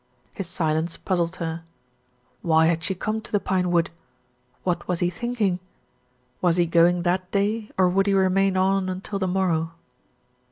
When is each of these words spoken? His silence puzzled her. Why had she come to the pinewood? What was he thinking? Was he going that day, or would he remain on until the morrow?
His 0.33 0.47
silence 0.47 0.97
puzzled 0.97 1.35
her. 1.35 1.63
Why 2.41 2.65
had 2.65 2.81
she 2.83 2.95
come 2.95 3.21
to 3.21 3.31
the 3.31 3.39
pinewood? 3.39 3.91
What 4.63 4.87
was 4.87 4.99
he 4.99 5.11
thinking? 5.11 5.59
Was 6.41 6.57
he 6.57 6.65
going 6.65 7.03
that 7.03 7.29
day, 7.29 7.69
or 7.77 7.87
would 7.87 8.07
he 8.07 8.13
remain 8.15 8.57
on 8.57 8.89
until 8.89 9.19
the 9.19 9.27
morrow? 9.27 9.73